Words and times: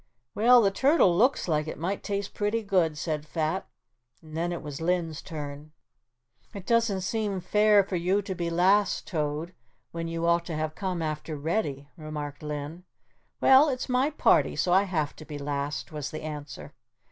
"Well, 0.33 0.63
the 0.63 0.71
turtle 0.71 1.15
looks 1.15 1.47
like 1.47 1.67
it 1.67 1.77
might 1.77 2.01
taste 2.01 2.33
pretty 2.33 2.63
good," 2.63 2.97
said 2.97 3.23
Fat, 3.23 3.67
and 4.19 4.35
then 4.35 4.51
it 4.51 4.63
was 4.63 4.81
Linn's 4.81 5.21
turn. 5.21 5.73
"It 6.55 6.65
doesn't 6.65 7.01
seem 7.01 7.39
fair 7.39 7.83
for 7.83 7.97
you 7.97 8.23
to 8.23 8.33
be 8.33 8.49
last, 8.49 9.05
Toad, 9.05 9.53
when 9.91 10.07
you 10.07 10.25
ought 10.25 10.45
to 10.45 10.55
have 10.55 10.73
come 10.73 11.03
after 11.03 11.37
Reddy," 11.37 11.87
remarked 11.97 12.41
Linn. 12.41 12.83
"Oh, 12.83 13.13
well, 13.41 13.69
it's 13.69 13.87
my 13.87 14.09
party, 14.09 14.55
so 14.55 14.73
I 14.73 14.85
have 14.85 15.15
to 15.17 15.23
be 15.23 15.37
last," 15.37 15.91
was 15.91 16.09
the 16.09 16.23
answer. 16.23 16.73